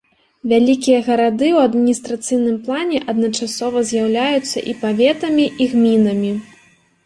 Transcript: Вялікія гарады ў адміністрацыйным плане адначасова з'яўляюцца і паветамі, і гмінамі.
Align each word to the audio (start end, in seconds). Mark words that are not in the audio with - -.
Вялікія 0.51 0.99
гарады 1.07 1.45
ў 1.55 1.69
адміністрацыйным 1.69 2.57
плане 2.69 3.03
адначасова 3.15 3.85
з'яўляюцца 3.93 4.67
і 4.75 4.77
паветамі, 4.83 5.45
і 5.63 5.73
гмінамі. 5.79 6.33